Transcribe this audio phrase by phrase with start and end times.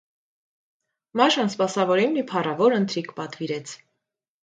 [1.21, 3.81] Մաշան սպասավորին մի փառավոր ընթրիք պատվիրեց: